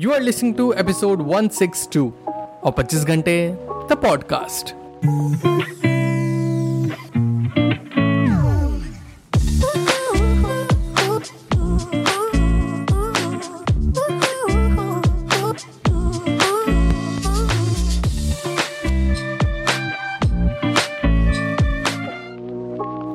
You 0.00 0.10
are 0.10 0.20
listening 0.20 0.54
to 0.54 0.72
episode 0.72 1.20
162 1.28 1.98
और 2.28 2.72
25 2.78 3.04
घंटे 3.04 3.36
the 3.90 3.96
podcast 4.02 4.74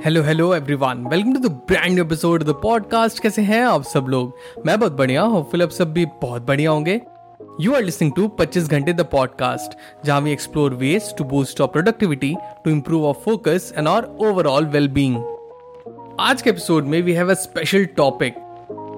hello 0.05 0.21
hello 0.23 0.55
everyone 0.55 0.97
welcome 1.05 1.34
to 1.34 1.39
the 1.39 1.52
brand 1.52 2.00
episode 2.00 2.43
the 2.43 2.50
podcast 2.50 3.20
कैसे 3.20 3.41
हैं 3.41 3.61
आप 3.65 3.84
सब 3.84 4.05
लोग? 4.09 4.36
मैं 4.65 4.79
बहुत 4.79 4.91
बढ़िया 4.91 5.21
होपफुल 5.21 5.64
आप 5.64 5.70
सब 5.70 5.93
भी 5.93 6.05
बहुत 6.05 6.41
बढ़िया 6.41 6.71
होंगे। 6.71 7.02
यू 7.61 7.73
आर 7.73 7.83
लिसनिंग 7.83 8.14
टू 8.15 8.32
25 8.41 8.70
घंटे 8.70 8.93
द 8.93 9.01
पॉडकास्ट 9.01 9.78
जहाँ 10.06 10.21
we 10.21 10.32
explore 10.32 10.73
ways 10.73 11.18
to 11.18 11.23
boost 11.23 11.61
our 11.61 11.71
productivity 11.71 12.36
to 12.65 12.71
improve 12.71 13.06
our 13.06 13.21
focus 13.25 13.73
and 13.78 13.87
our 13.87 14.04
overall 14.04 14.65
well 14.65 14.87
being 14.87 15.18
आज 16.20 16.42
के 16.42 16.50
एपिसोड 16.50 16.86
में 16.86 17.01
we 17.01 17.14
have 17.14 17.31
a 17.31 17.34
special 17.34 17.86
topic 17.86 18.34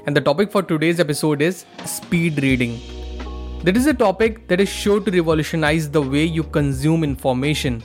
and 0.08 0.18
the 0.20 0.22
topic 0.22 0.52
for 0.52 0.64
today's 0.64 1.00
episode 1.00 1.42
is 1.42 1.56
speed 1.86 2.40
reading 2.40 2.78
That 3.66 3.76
is 3.78 3.88
a 3.88 3.94
topic 3.94 4.38
that 4.48 4.62
is 4.62 4.70
sure 4.70 5.02
to 5.02 5.12
revolutionize 5.12 5.88
the 5.92 6.02
way 6.02 6.24
you 6.38 6.44
consume 6.56 7.04
information. 7.04 7.76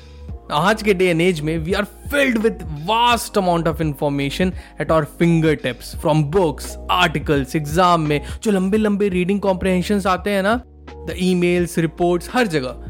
आज 0.51 0.83
के 0.83 0.95
day 0.95 1.07
and 1.07 1.21
age 1.21 1.41
में 1.41 1.57
we 1.59 1.73
are 1.73 1.85
filled 2.11 2.39
with 2.39 2.59
vast 2.87 3.39
amount 3.39 3.69
of 3.69 3.83
information 3.83 4.53
at 4.81 4.91
our 4.91 5.05
fingertips 5.55 5.95
from 5.97 6.23
books 6.25 6.77
articles 6.91 7.57
exam 7.57 8.01
में, 8.01 8.21
जो 8.43 8.51
लंबे 8.51 8.79
लंबे 8.79 9.09
reading 9.09 9.41
comprehension 9.41 10.03
आते 10.09 10.31
हैं 10.31 10.43
ना 10.43 10.55
द 10.87 11.15
ई 11.19 11.35
मेल्स 11.35 11.79
रिपोर्ट्स 11.79 12.31
हर 12.33 12.47
जगह। 12.47 12.85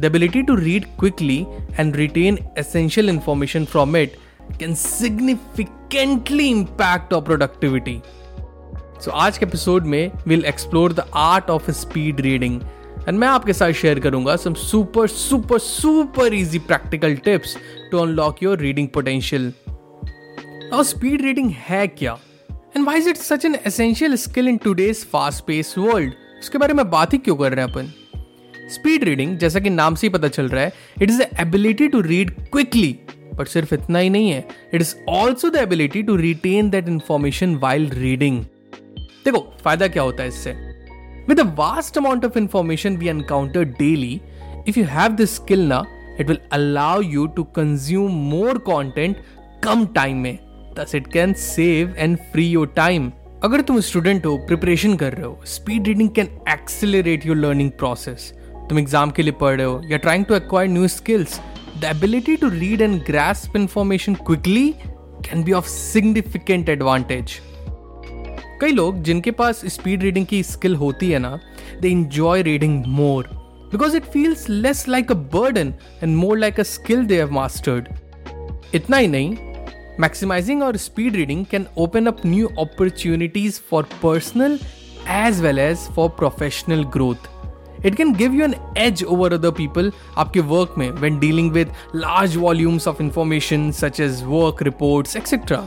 The 0.00 0.04
ability 0.04 0.42
to 0.42 0.54
read 0.54 0.84
quickly 1.00 1.38
and 1.80 1.96
retain 1.96 2.38
essential 2.58 3.08
information 3.08 3.64
from 3.64 3.96
it 3.96 4.16
can 4.60 4.74
significantly 4.74 6.48
impact 6.48 7.12
of 7.12 7.24
productivity 7.24 8.00
so 9.00 9.10
आज 9.10 9.38
के 9.38 9.46
एपिसोड 9.46 9.86
में 9.86 10.10
will 10.28 10.44
explore 10.44 10.92
the 10.92 11.04
art 11.14 11.50
of 11.50 11.70
speed 11.70 12.20
reading 12.20 12.60
and 13.08 13.18
मैं 13.18 13.28
आपके 13.28 13.52
साथ 13.52 13.72
शेयर 13.72 13.98
करूँगा 14.00 14.36
some 14.36 14.54
super 14.54 15.06
super 15.06 15.58
super 15.58 16.34
easy 16.34 16.58
practical 16.58 17.16
tips 17.16 17.56
to 17.90 17.98
unlock 17.98 18.42
your 18.42 18.58
reading 18.58 18.88
potential 18.88 19.52
और 20.72 20.84
speed 20.84 21.22
reading 21.22 21.50
है 21.50 21.86
क्या? 21.86 22.18
And 22.50 22.86
why 22.86 22.98
is 22.98 23.08
it 23.08 23.16
such 23.16 23.44
an 23.44 23.54
essential 23.66 24.16
skill 24.16 24.48
in 24.48 24.56
today's 24.56 25.04
fast 25.06 25.44
pace 25.44 25.74
world 25.78 26.12
उसके 26.40 26.58
बारे 26.58 26.74
में 26.74 26.90
बात 26.90 27.12
ही 27.12 27.18
क्यों 27.18 27.36
कर 27.36 27.52
रहे 27.52 27.64
हैं 27.64 27.72
अपन? 27.72 27.92
स्पीड 28.70 29.04
रीडिंग 29.04 29.38
जैसा 29.38 29.60
कि 29.60 29.70
नाम 29.70 29.94
से 29.94 30.06
ही 30.06 30.12
पता 30.12 30.28
चल 30.28 30.48
रहा 30.48 30.64
है 30.64 30.72
it 31.02 31.10
is 31.10 31.22
the 31.22 31.28
ability 31.40 31.88
to 31.88 32.00
read 32.00 32.30
quickly 32.30 32.98
but 33.34 33.48
सिर्फ़ 33.48 33.74
इतना 33.74 33.98
ही 33.98 34.10
नहीं 34.10 34.30
है 34.30 34.48
it 34.74 34.80
is 34.80 34.94
also 35.08 35.50
the 35.50 35.56
ability 35.56 36.02
to 36.02 36.16
retain 36.16 36.70
that 36.70 36.88
information 36.88 37.54
while 37.56 37.90
reading 37.90 38.44
देखो, 39.24 39.38
फ़ायदा 39.64 39.88
क्या 39.88 40.02
होता 40.02 40.22
है 40.22 40.28
इससे? 40.28 40.73
With 41.27 41.37
the 41.37 41.47
vast 41.57 41.97
amount 41.97 42.23
of 42.23 42.37
information 42.37 42.97
we 42.97 43.09
encounter 43.09 43.63
daily, 43.63 44.21
if 44.65 44.77
you 44.77 44.85
have 44.85 45.17
this 45.17 45.33
skill 45.33 45.65
now, 45.65 45.85
it 46.17 46.27
will 46.27 46.39
allow 46.51 46.99
you 46.99 47.27
to 47.35 47.45
consume 47.57 48.15
more 48.31 48.55
content 48.69 49.23
come 49.63 49.85
time 49.95 50.17
में 50.17 50.37
thus 50.75 50.93
it 50.93 51.11
can 51.15 51.35
save 51.35 51.95
and 51.97 52.19
free 52.33 52.49
your 52.55 52.67
time. 52.79 53.11
अगर 53.43 53.61
तुम 53.61 53.79
student 53.79 54.25
हो 54.25 54.35
preparation 54.47 54.95
कर 54.97 55.13
रहे 55.13 55.25
हो 55.25 55.39
speed 55.47 55.87
reading 55.87 56.09
can 56.15 56.29
accelerate 56.49 57.25
your 57.25 57.37
learning 57.37 57.69
process 57.79 58.31
तुम 58.69 58.79
exam 58.79 59.11
के 59.11 59.23
लिए 59.23 59.33
पढ़ 59.41 59.55
रहे 59.57 59.65
हो 59.65 59.81
या 59.89 59.97
trying 59.97 60.25
to 60.25 60.35
acquire 60.35 60.69
new 60.69 60.87
skills 60.87 61.39
the 61.81 61.85
ability 61.89 62.35
to 62.37 62.49
read 62.49 62.81
and 62.81 63.01
grasp 63.07 63.55
information 63.57 64.13
quickly 64.27 64.69
can 65.27 65.43
be 65.43 65.51
of 65.51 65.67
significant 65.67 66.69
advantage 66.69 67.39
कई 68.64 68.72
लोग 68.72 69.02
जिनके 69.02 69.30
पास 69.38 69.60
स्पीड 69.72 70.02
रीडिंग 70.02 70.26
की 70.26 70.42
स्किल 70.42 70.74
होती 70.76 71.10
है 71.10 71.18
ना 71.18 71.38
they 71.80 71.88
enjoy 71.88 72.42
reading 72.42 72.84
more 72.88 73.26
because 73.72 73.96
it 73.96 74.04
feels 74.04 74.48
less 74.48 74.84
like 74.88 75.10
a 75.12 75.14
burden 75.34 75.72
and 76.02 76.16
more 76.16 76.38
like 76.38 76.60
a 76.60 76.62
skill 76.62 77.04
they 77.06 77.18
have 77.18 77.32
mastered 77.32 77.88
इतना 78.74 78.96
ही 78.96 79.08
नहीं 79.08 79.36
मैक्सिमाइजिंग 80.00 80.62
और 80.62 80.76
speed 80.76 81.16
reading 81.16 81.44
can 81.46 81.66
open 81.78 82.06
up 82.06 82.24
new 82.26 82.48
opportunities 82.58 83.60
for 83.70 83.88
personal 84.02 84.58
as 85.10 85.40
well 85.40 85.58
as 85.58 85.86
for 85.96 86.08
professional 86.18 86.84
growth 86.92 87.30
it 87.86 87.94
can 87.94 88.14
give 88.16 88.34
you 88.34 88.44
an 88.44 88.54
edge 88.78 89.04
over 89.04 89.32
other 89.32 89.50
people 89.58 89.92
आपके 90.18 90.40
work 90.48 90.74
में 90.78 90.90
when 90.92 91.18
dealing 91.18 91.52
with 91.52 91.72
large 91.94 92.36
volumes 92.38 92.88
of 92.88 93.02
information 93.02 93.70
such 93.82 94.00
as 94.00 94.22
work 94.26 94.62
reports 94.62 95.16
etcetera 95.16 95.66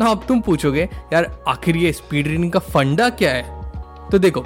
ना, 0.00 0.06
अब 0.06 0.24
तुम 0.28 0.40
पूछोगे, 0.40 0.88
यार, 1.12 1.30
आखिर 1.48 1.76
ये 1.76 1.92
speed 1.92 2.26
reading 2.26 2.52
का 2.52 2.58
फंडा 2.60 3.08
क्या 3.12 3.32
है? 3.32 3.62
तो 4.10 4.18
देखो 4.18 4.44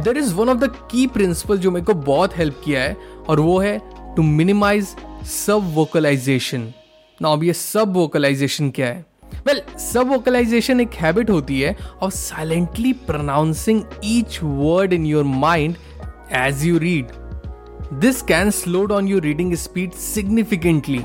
there 0.00 0.16
is 0.18 0.34
one 0.34 0.48
of 0.48 0.58
the 0.58 0.72
key 0.90 1.06
principle 1.06 1.58
जो 1.58 1.70
मेरे 1.70 1.86
को 1.86 1.94
बहुत 1.94 2.36
हेल्प 2.38 2.60
किया 2.64 2.82
है, 2.82 2.96
और 3.28 3.40
वो 3.40 3.58
है 3.58 3.78
टू 4.16 4.22
मिनिमाइज 4.22 4.94
सब 5.26 5.72
वोकलाइजेशन 5.74 6.72
ना, 7.20 7.32
अब 7.32 7.44
ये 7.44 7.52
सब 7.52 7.92
वोकलाइजेशन 7.94 8.70
क्या 8.70 8.86
है? 8.86 9.04
वेल 9.46 9.60
सब 9.80 10.08
वोकलाइजेशन 10.08 10.80
एक 10.80 10.94
हैबिट 10.94 11.30
होती 11.30 11.60
है 11.60 11.76
of 12.02 12.12
silently 12.14 12.92
pronouncing 13.06 13.82
each 14.04 14.38
word 14.42 14.92
in 14.92 15.06
your 15.06 15.24
mind 15.24 15.76
as 16.32 16.64
you 16.66 16.78
read 16.78 17.06
this 18.00 18.22
can 18.22 18.50
slow 18.50 18.84
down 18.84 19.08
your 19.08 19.22
reading 19.22 19.54
speed 19.54 19.92
significantly 20.02 21.00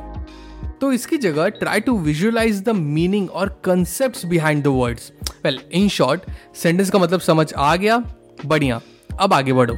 तो 0.82 0.92
इसकी 0.94 1.18
जगह 1.18 1.48
try 1.50 1.80
to 1.80 1.98
visualize 2.00 2.62
the 2.64 2.70
meaning 2.70 3.30
और 3.32 3.50
concept 3.64 4.26
behind 4.26 4.64
the 4.64 4.68
words 4.68 5.12
well 5.46 5.60
in 5.72 5.88
short 5.90 6.22
sentence 6.56 6.90
का 6.90 7.00
मतलब 7.00 7.20
समझ 7.20 7.52
आ 7.54 7.76
गया, 7.76 7.98
बढ़िया। 8.46 8.80
अब 9.20 9.34
आगे 9.34 9.54
बढ़ो। 9.54 9.78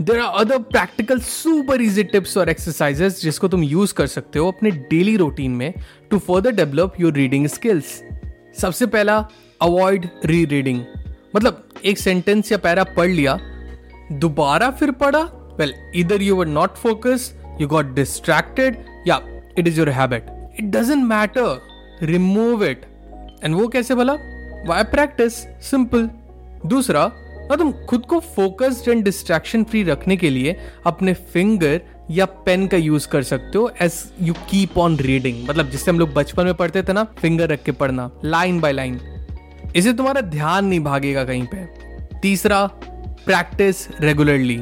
There 0.00 0.18
are 0.20 0.38
other 0.40 0.58
practical 0.58 1.18
super 1.20 1.80
easy 1.80 2.04
tips 2.04 2.36
और 2.38 2.48
एक्सरसाइजेस 2.48 3.20
जिसको 3.22 3.48
तुम 3.48 3.62
यूज़ 3.62 3.94
कर 3.94 4.06
सकते 4.06 4.38
हो 4.38 4.50
अपने 4.52 4.70
डेली 4.70 5.16
रूटीन 5.16 5.50
में 5.50 5.72
to 6.10 6.18
further 6.18 6.52
develop 6.52 6.94
your 7.00 7.12
reading 7.12 7.46
skills 7.46 8.00
सबसे 8.60 8.86
पहला 8.86 9.18
अवॉइड 9.62 10.08
री 10.24 10.44
रीडिंग 10.44 10.84
मतलब 11.36 11.62
एक 11.84 11.98
सेंटेंस 11.98 12.50
या 12.52 12.58
पैरा 12.58 12.84
पढ़ 12.96 13.08
लिया, 13.08 13.38
दोबारा 14.12 14.70
फिर 14.70 14.90
पढ़ा। 14.90 15.20
वेल 15.58 15.74
इधर 15.94 16.22
you 16.22 16.36
were 16.36 16.46
not 16.46 16.74
focus 16.76 17.32
you 17.60 17.68
got 17.68 17.94
distracted 17.94 18.84
या 19.08 19.16
it 19.58 19.68
is 19.68 19.78
your 19.78 19.90
habit 19.90 20.26
it 20.58 20.64
doesn't 20.70 21.04
matter 21.04 22.06
remove 22.06 22.64
it 22.64 22.86
and 23.44 23.54
वो 23.54 23.68
कैसे 23.68 23.94
भला? 23.94 24.12
वाई 24.66 24.82
प्रैक्टिस 24.84 25.34
सिंपल 25.70 26.08
दूसरा, 26.66 27.10
ना 27.42 27.56
तुम 27.56 27.72
खुद 27.88 28.04
को 28.06 28.18
फोकस्ड 28.20 28.88
एंड 28.88 29.04
डिस्ट्रैक्शन 29.04 29.64
फ्री 29.64 29.82
रखने 29.84 30.16
के 30.16 30.30
लिए 30.30 30.56
अपने 30.86 31.14
फिंगर 31.14 31.80
या 32.10 32.24
पेन 32.46 32.66
का 32.66 32.76
यूज़ 32.76 33.08
कर 33.08 33.22
सकते 33.22 33.58
हो 33.58 33.70
as 33.82 34.02
you 34.22 34.34
keep 34.50 34.78
on 34.78 34.96
reading 34.96 35.48
मतलब 35.48 35.70
जिससे 35.70 35.90
हम 35.90 35.98
लोग 35.98 36.12
बचपन 36.14 36.44
में 36.44 36.54
पढ़ते 36.54 36.82
थे 36.82 36.92
ना 36.92 37.04
फिंगर 37.18 37.48
रख 37.48 37.62
के 37.62 37.72
पढ़ना 37.72 38.10
लाइन 38.24 38.60
बाय 38.60 38.72
लाइन 38.72 39.00
इसे 39.76 39.92
तुम्हारा 39.92 40.20
ध्यान 40.20 40.64
नहीं 40.64 40.80
भागेगा 40.80 41.24
कहीं 41.24 41.46
पे. 41.46 41.64
तीसरा 42.20 42.66
practice 43.26 43.86
regularly 44.00 44.56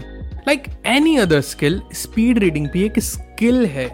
like 0.48 0.64
any 0.86 1.16
other 1.16 1.40
skill 1.40 1.80
speed 1.92 2.38
reading 2.38 2.68
भी 2.68 2.84
एक 2.84 2.98
स्किल 2.98 3.66
है. 3.66 3.88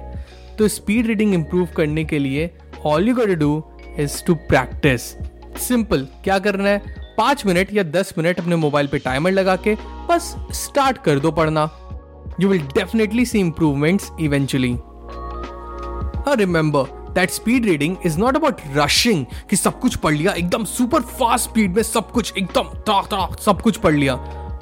तो 0.59 0.69
स्पीड 0.69 1.06
रीडिंग 1.06 1.34
इंप्रूव 1.34 1.69
करने 1.77 2.05
के 2.05 2.19
लिए 2.19 2.50
all 2.87 3.09
you 3.09 3.15
got 3.15 3.28
do 3.39 3.62
is 3.99 4.22
to 4.25 4.34
practice 4.34 5.03
simple 5.59 6.06
क्या 6.25 6.39
करना 6.39 6.69
है? 6.69 6.94
पाँच 7.19 7.44
मिनट 7.47 7.72
या 7.72 7.83
दस 7.83 8.15
मिनट 8.19 8.41
अपने 8.41 8.56
मोबाइल 8.56 8.87
पे 8.87 8.99
टाइमर 8.99 9.31
लगा 9.31 9.56
के 9.56 9.75
बस 10.09 10.34
स्टार्ट 10.55 10.99
कर 10.99 11.19
दो 11.19 11.31
पढ़ना। 11.31 11.70
You 12.41 12.49
will 12.49 12.62
definitely 12.75 13.25
see 13.26 13.38
improvements 13.38 14.11
eventually 14.20 14.76
remember 16.38 17.12
that 17.14 17.31
speed 17.31 17.64
reading 17.64 17.97
is 18.06 18.19
not 18.19 18.37
about 18.37 18.61
rushing 18.76 19.25
कि 19.50 19.56
सब 19.56 19.79
कुछ 19.81 19.97
पढ़ 19.97 20.14
लिया, 20.14 20.32
एकदम 20.32 20.64
सुपर 20.64 21.00
फास्ट 21.00 21.49
स्पीड 21.50 21.76
में 21.76 21.82
सब 21.82 22.11
कुछ 22.12 22.32
एकदम 22.38 23.35
सब 23.44 23.61
कुछ 23.62 23.76
पढ़ 23.76 23.94
लिया। 23.94 24.14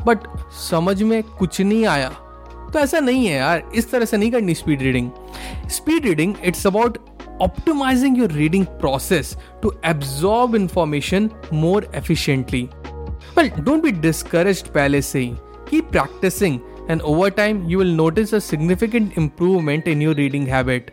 बट 0.07 0.27
समझ 0.61 1.03
में 1.03 1.23
कुछ 1.23 1.61
नहीं 1.61 1.87
आया। 1.87 2.11
तो 2.75 2.79
ऐसा 2.81 3.01
नहीं 3.01 3.27
है 3.27 3.35
यार 3.37 3.71
इस 3.75 3.91
तरह 3.91 4.05
से 4.05 4.17
नहीं 4.17 4.31
करनी 4.31 4.55
speed 4.55 4.83
reading 4.83 5.11
speed 5.71 6.07
reading 6.07 6.35
it's 6.45 6.67
about 6.67 6.99
optimizing 7.41 8.17
your 8.17 8.29
reading 8.29 8.65
process 8.81 9.37
to 9.63 9.71
absorb 9.85 10.55
information 10.55 11.25
more 11.53 11.81
efficiently. 11.93 12.69
Well, 13.37 13.49
don't 13.61 13.83
be 13.83 13.93
discouraged 14.03 14.69
पहले 14.75 15.01
से 15.03 15.19
ही. 15.19 15.35
Keep 15.71 15.91
practicing 15.91 16.61
and 16.89 17.03
over 17.05 17.31
time 17.31 17.65
you 17.65 17.79
will 17.79 17.95
notice 17.95 18.33
a 18.33 18.41
significant 18.43 19.19
improvement 19.19 19.89
in 19.89 20.07
your 20.07 20.15
reading 20.15 20.47
habit. 20.49 20.93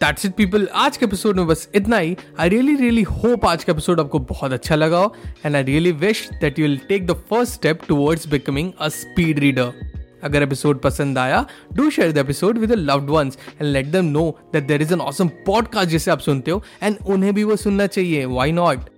That's 0.00 0.24
it 0.24 0.34
people 0.34 0.66
आज 0.76 0.96
के 0.96 1.04
episode 1.06 1.36
में 1.36 1.46
बस 1.46 1.68
इतना 1.74 1.98
ही 1.98 2.16
I 2.40 2.48
really 2.48 2.74
really 2.76 3.02
hope 3.02 3.46
आज 3.46 3.64
का 3.64 3.72
एपिसोड 3.72 4.00
आपको 4.00 4.18
बहुत 4.28 4.52
अच्छा 4.52 4.76
लगा 4.76 4.98
हो 4.98 5.14
and 5.46 5.56
I 5.56 5.62
really 5.62 5.92
wish 6.02 6.28
that 6.40 6.58
you 6.58 6.66
will 6.66 6.78
take 6.88 7.06
the 7.06 7.16
first 7.30 7.54
step 7.54 7.80
towards 7.88 8.28
becoming 8.28 8.70
a 8.80 8.88
speed 8.88 9.38
reader 9.38 9.97
अगर 10.22 10.42
एपिसोड 10.42 10.80
पसंद 10.80 11.18
आया 11.18 11.44
do 11.72 11.88
share 11.90 12.12
the 12.12 12.18
episode 12.18 12.58
with 12.58 12.72
loved 12.72 13.10
ones 13.10 13.38
and 13.60 13.70
let 13.72 13.86
them 13.86 14.04
know 14.12 14.28
that 14.52 14.66
there 14.66 14.82
is 14.82 14.92
an 14.94 15.00
awesome 15.00 15.28
podcast 15.46 15.90
जिसे 15.90 16.10
आप 16.10 16.20
सुनते 16.20 16.50
हो 16.50 16.62
and 16.82 16.96
उन्हें 17.06 17.34
भी 17.34 17.44
वो 17.44 17.56
सुनना 17.56 17.86
चाहिए 17.88 18.24
why 18.34 18.52
not 18.52 18.90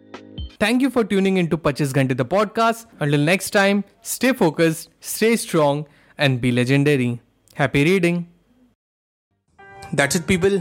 thank 0.63 0.83
you 0.83 0.89
for 0.89 1.05
tuning 1.05 1.39
in 1.39 1.47
to 1.47 1.57
पच्चीस 1.59 1.93
घंटे 1.95 2.15
the 2.15 2.27
podcast 2.31 3.03
until 3.03 3.25
next 3.27 3.53
time 3.55 3.83
stay 4.07 4.33
focused 4.35 4.91
stay 5.07 5.37
strong 5.37 5.85
and 6.19 6.41
be 6.41 6.51
legendary 6.51 7.17
happy 7.57 7.85
reading 7.85 8.23
that's 9.95 10.17
it 10.17 10.23
people 10.23 10.61